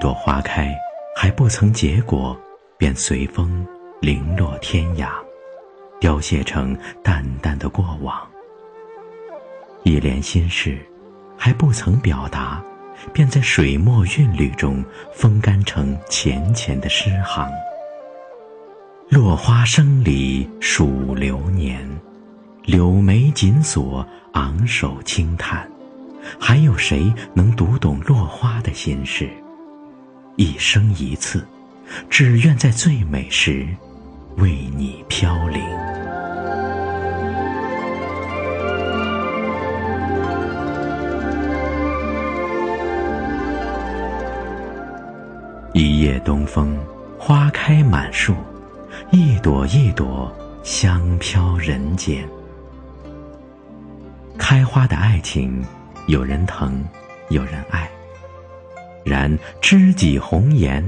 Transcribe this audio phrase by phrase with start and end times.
[0.00, 0.74] 朵花开，
[1.14, 2.34] 还不曾结果，
[2.78, 3.66] 便随风
[4.00, 5.10] 零落天涯，
[6.00, 8.18] 凋谢成淡淡的过往。
[9.82, 10.78] 一帘心事，
[11.36, 12.64] 还不曾表达，
[13.12, 17.46] 便在水墨韵律中风干成浅浅的诗行。
[19.10, 21.86] 落花生里数流年，
[22.64, 25.70] 柳眉紧锁，昂首轻叹，
[26.38, 29.28] 还有谁能读懂落花的心事？
[30.40, 31.46] 一生一次，
[32.08, 33.68] 只愿在最美时
[34.38, 35.60] 为你飘零。
[45.74, 46.74] 一夜东风，
[47.18, 48.34] 花开满树，
[49.10, 52.26] 一朵一朵香飘人间。
[54.38, 55.62] 开花的爱情，
[56.06, 56.82] 有人疼，
[57.28, 57.86] 有人爱。
[59.04, 60.84] 然知己红颜，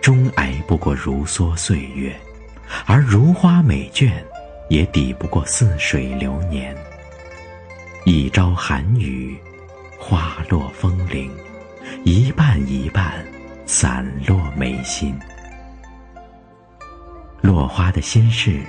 [0.00, 2.12] 终挨不过如梭岁月；
[2.86, 4.12] 而如花美眷，
[4.68, 6.76] 也抵不过似水流年。
[8.04, 9.36] 一朝寒雨，
[9.98, 11.30] 花落风铃，
[12.04, 13.24] 一瓣一瓣
[13.64, 15.16] 散落眉心。
[17.40, 18.60] 落花的心事，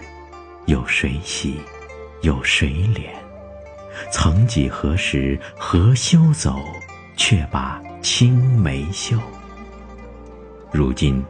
[0.66, 1.60] 有谁惜，
[2.22, 3.10] 有谁怜？
[4.12, 6.60] 曾几何时，何修走，
[7.16, 7.82] 却把。
[8.04, 9.18] 青梅嗅，
[10.74, 11.24] 如今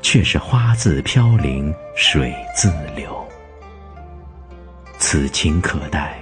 [0.00, 3.22] 却是花自飘零水自流。
[4.98, 6.16] 此情可待，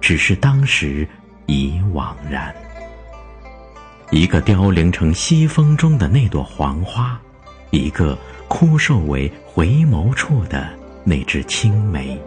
[0.00, 1.06] 只是当时
[1.44, 2.54] 已惘然。
[4.10, 7.20] 一个凋零成西风中的那朵黄花，
[7.68, 10.70] 一个枯瘦为回眸处的
[11.04, 12.18] 那只青梅，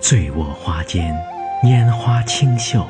[0.00, 1.16] 醉卧花间，
[1.62, 2.84] 拈花轻嗅。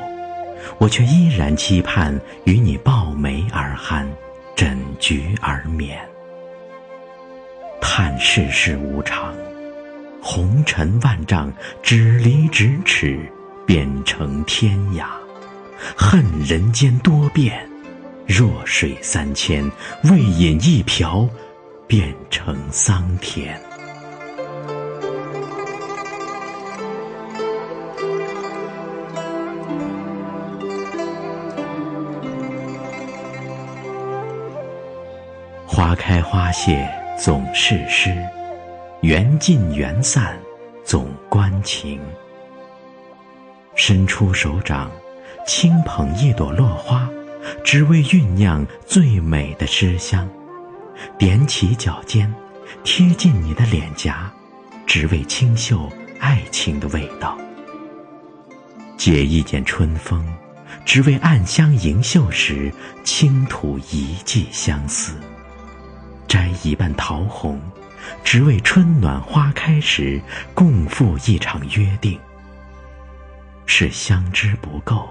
[0.77, 4.05] 我却依然期盼与你抱眉而酣，
[4.55, 5.97] 枕菊而眠。
[7.81, 9.33] 叹世事无常，
[10.21, 13.19] 红尘万丈，只离咫尺，
[13.65, 15.05] 变成天涯。
[15.95, 17.67] 恨人间多变，
[18.27, 19.69] 弱水三千，
[20.03, 21.27] 未饮一瓢，
[21.87, 23.68] 变成桑田。
[35.79, 36.85] 花开花谢
[37.17, 38.13] 总是诗，
[38.99, 40.37] 缘尽缘散
[40.83, 41.97] 总关情。
[43.75, 44.91] 伸出手掌，
[45.47, 47.09] 轻捧一朵落花，
[47.63, 50.27] 只为酝酿最美的诗香；
[51.17, 52.29] 踮起脚尖，
[52.83, 54.29] 贴近你的脸颊，
[54.85, 57.37] 只为清嗅爱情的味道。
[58.97, 60.27] 借一剪春风，
[60.83, 62.69] 只为暗香盈袖时，
[63.05, 65.13] 轻吐一季相思。
[66.29, 67.59] 摘一瓣桃红，
[68.23, 70.21] 只为春暖花开时
[70.53, 72.17] 共赴一场约定。
[73.65, 75.09] 是相知不够，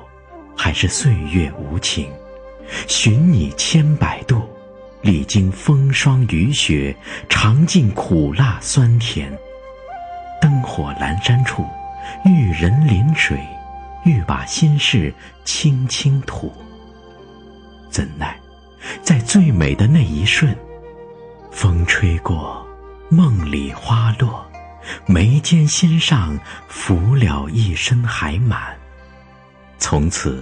[0.56, 2.08] 还是岁月无情？
[2.86, 4.48] 寻你千百度，
[5.02, 6.94] 历经风霜雨雪，
[7.28, 9.36] 尝尽苦辣酸甜。
[10.40, 11.66] 灯火阑珊处，
[12.24, 13.40] 遇人临水，
[14.04, 15.12] 欲把心事
[15.44, 16.52] 轻轻吐。
[17.90, 18.38] 怎奈，
[19.02, 20.56] 在最美的那一瞬。
[21.58, 22.64] 风吹过，
[23.08, 24.46] 梦里花落，
[25.06, 26.38] 眉间心上
[26.68, 28.76] 浮了一身海满。
[29.76, 30.40] 从此，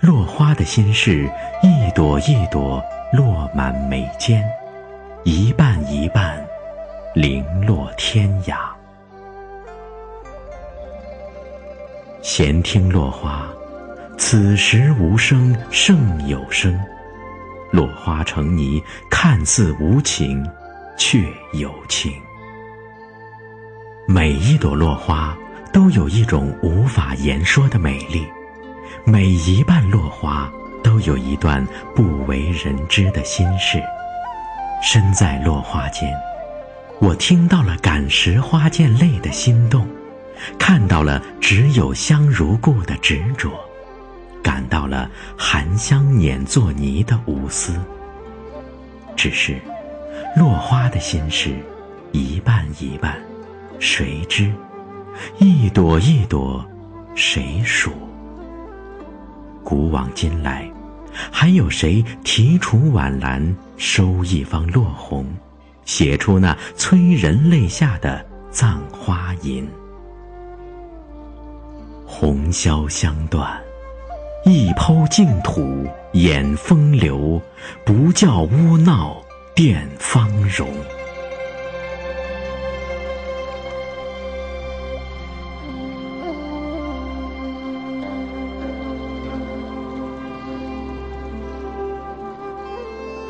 [0.00, 1.30] 落花的心事
[1.62, 4.42] 一朵一朵落满眉间，
[5.22, 6.42] 一瓣一瓣
[7.14, 8.56] 零落天涯。
[12.22, 13.46] 闲听落花，
[14.16, 16.74] 此时无声胜有声。
[17.70, 20.44] 落花成泥，看似无情，
[20.96, 21.22] 却
[21.52, 22.12] 有情。
[24.06, 25.36] 每一朵落花
[25.72, 28.26] 都有一种无法言说的美丽，
[29.04, 30.50] 每一瓣落花
[30.82, 33.82] 都有一段不为人知的心事。
[34.82, 36.08] 身在落花间，
[37.00, 39.86] 我听到了感时花溅泪的心动，
[40.58, 43.50] 看到了只有香如故的执着，
[44.42, 47.74] 感到了含香碾作泥的无私。
[49.16, 49.60] 只是，
[50.36, 51.56] 落花的心事，
[52.12, 53.18] 一瓣一瓣，
[53.78, 54.52] 谁知？
[55.38, 56.64] 一朵一朵，
[57.14, 57.90] 谁数？
[59.64, 60.70] 古往今来。
[61.32, 65.26] 还有谁提出晚兰，收一方落红，
[65.84, 69.68] 写出那催人泪下的葬花吟？
[72.06, 73.60] 红消香断，
[74.50, 77.38] 一抔净土掩风流，
[77.84, 79.22] 不教污闹
[79.54, 80.66] 殿芳容。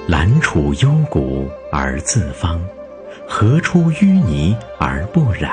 [0.06, 2.64] 兰处幽谷而自芳，
[3.26, 5.52] 何出淤泥而不染？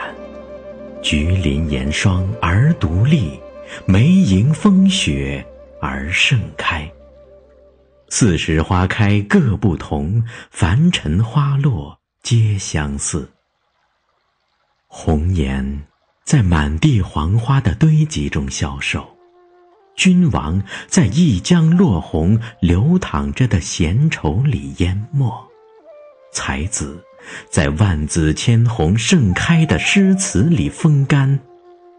[1.01, 3.39] 菊林严霜而独立，
[3.85, 5.43] 梅迎风雪
[5.85, 6.91] 而盛开。
[8.09, 13.29] 四时花开各不同，凡尘花落皆相似。
[14.87, 15.83] 红颜
[16.23, 19.07] 在满地黄花的堆积中消瘦。
[19.95, 25.31] 君王在一江落红流淌着的闲愁里淹没，
[26.33, 27.03] 才子
[27.49, 31.39] 在万紫千红盛开的诗词里风干，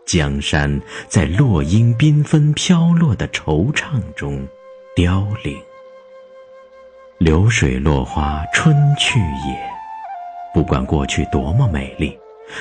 [0.06, 4.46] 江山在落英缤纷飘落的惆怅中
[4.94, 5.54] 凋零。
[7.18, 9.58] 流水落花春去也，
[10.54, 12.16] 不管过去多么美丽，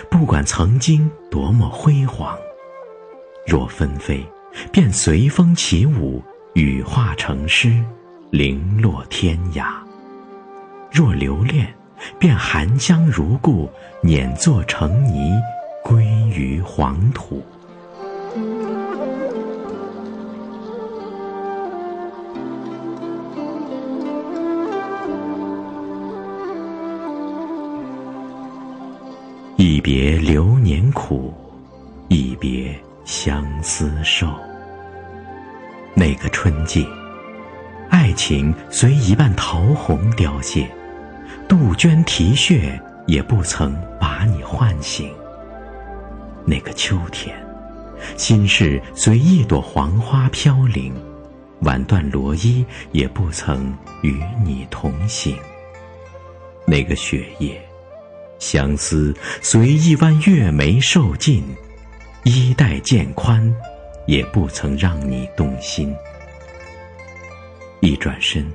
[0.10, 2.38] 不管曾经多么辉煌，
[3.48, 4.26] 若纷飞。
[4.72, 7.84] 便随风起舞，羽化成诗，
[8.30, 9.66] 零落天涯；
[10.90, 11.68] 若留恋，
[12.18, 13.70] 便含香如故，
[14.02, 15.34] 碾作成泥，
[15.88, 16.04] 归
[16.36, 17.44] 于黄土。
[29.58, 31.32] 一别流年苦，
[32.08, 32.76] 一别。
[33.06, 34.28] 相思瘦。
[35.94, 36.84] 那个春季，
[37.92, 40.68] 爱情随一瓣桃红凋谢，
[41.48, 45.14] 杜鹃啼血也不曾把你唤醒。
[46.46, 47.36] 那个秋天，
[48.18, 50.94] 心事随一朵黄花飘零，
[51.62, 55.36] 挽断罗衣也不曾与你同行。
[56.68, 57.60] 那个雪夜，
[58.40, 61.44] 相思随一弯月眉受尽。
[62.24, 63.54] 衣带渐宽，
[64.08, 65.96] 也不曾让你动心。
[67.82, 68.52] 一转身，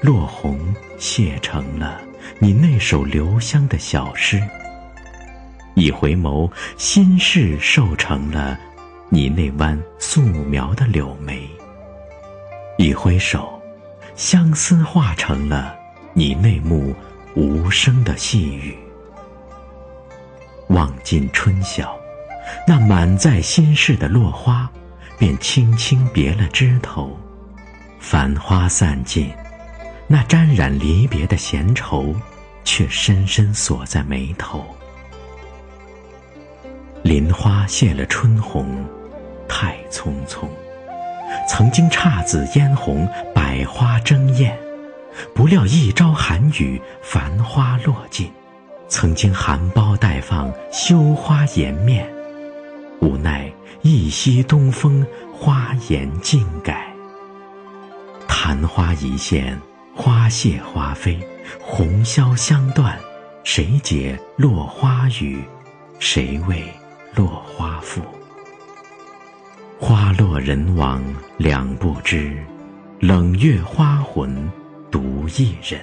[0.00, 0.58] 落红
[0.98, 2.00] 谢成了
[2.38, 4.38] 你那首留香的小诗；
[5.74, 8.58] 一回眸，心事瘦成了
[9.08, 11.48] 你那弯素描的柳眉；
[12.78, 13.60] 一挥手，
[14.14, 15.74] 相思化成了
[16.14, 16.94] 你那幕
[17.34, 18.76] 无声的细雨。
[20.68, 21.96] 望尽春晓。
[22.66, 24.68] 那满载心事的落花，
[25.16, 27.16] 便轻轻别了枝头；
[28.00, 29.32] 繁花散尽，
[30.08, 32.14] 那沾染离别的闲愁，
[32.64, 34.66] 却深深锁在眉头。
[37.02, 38.84] 林花谢了春红，
[39.48, 40.46] 太匆匆；
[41.48, 44.56] 曾经姹紫嫣红，百花争艳，
[45.34, 48.30] 不料一朝寒雨，繁花落尽。
[48.88, 52.08] 曾经含苞待放，羞花颜面。
[53.00, 55.04] 无奈一夕东风，
[55.36, 56.86] 花颜尽改。
[58.28, 59.58] 昙花一现，
[59.96, 61.18] 花谢花飞，
[61.60, 62.96] 红消香断，
[63.42, 65.42] 谁解落花雨？
[65.98, 66.62] 谁为
[67.14, 68.00] 落花赋？
[69.78, 71.02] 花落人亡
[71.36, 72.42] 两不知，
[73.00, 74.50] 冷月花魂
[74.90, 75.80] 独一人。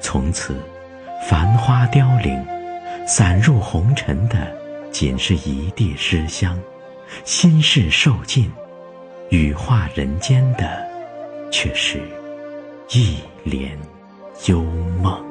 [0.00, 0.54] 从此，
[1.28, 2.44] 繁花凋零，
[3.06, 4.54] 散入红尘的。
[4.92, 6.58] 仅是一地诗香，
[7.24, 8.50] 心事受尽，
[9.28, 10.86] 羽化人间的，
[11.50, 12.00] 却是
[12.90, 13.78] 一帘
[14.46, 14.62] 幽
[15.02, 15.25] 梦。